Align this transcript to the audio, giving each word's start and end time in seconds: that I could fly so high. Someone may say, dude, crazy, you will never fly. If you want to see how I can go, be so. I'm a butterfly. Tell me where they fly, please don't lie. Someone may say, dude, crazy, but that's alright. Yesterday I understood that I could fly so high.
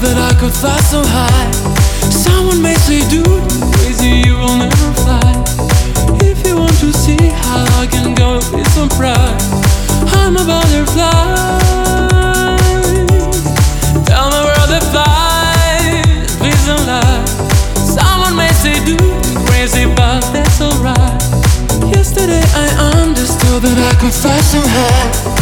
that 0.00 0.18
I 0.18 0.38
could 0.38 0.52
fly 0.52 0.78
so 0.92 1.00
high. 1.02 1.50
Someone 2.10 2.60
may 2.60 2.74
say, 2.74 3.00
dude, 3.08 3.26
crazy, 3.72 4.22
you 4.26 4.36
will 4.36 4.56
never 4.56 4.92
fly. 5.02 5.32
If 6.20 6.46
you 6.46 6.56
want 6.56 6.76
to 6.84 6.92
see 6.92 7.16
how 7.16 7.64
I 7.80 7.86
can 7.86 8.14
go, 8.14 8.40
be 8.52 8.62
so. 8.76 8.84
I'm 10.20 10.36
a 10.36 10.44
butterfly. 10.44 11.10
Tell 14.04 14.28
me 14.34 14.40
where 14.48 14.66
they 14.68 14.82
fly, 14.92 16.24
please 16.38 16.62
don't 16.66 16.86
lie. 16.86 17.24
Someone 17.96 18.36
may 18.36 18.52
say, 18.52 18.84
dude, 18.84 19.00
crazy, 19.46 19.86
but 19.86 20.20
that's 20.32 20.60
alright. 20.60 21.22
Yesterday 21.94 22.44
I 22.54 22.66
understood 23.00 23.62
that 23.62 23.78
I 23.78 23.92
could 24.00 24.12
fly 24.12 24.38
so 24.40 24.60
high. 24.60 25.35